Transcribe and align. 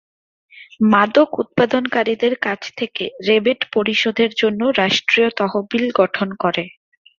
মাদক 0.91 1.29
উৎপাদনকারীদের 1.41 2.33
কাছ 2.41 2.61
থেকে 2.77 3.03
রেবেট 3.27 3.59
পরিশোধের 3.73 4.31
জন্য 4.41 4.61
রাষ্ট্রীয় 4.81 5.29
তহবিল 5.39 5.85
গঠন 5.99 6.29
করে। 6.43 6.63